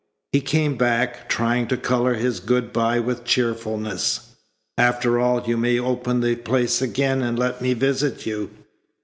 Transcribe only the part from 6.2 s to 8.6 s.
the place again and let me visit you."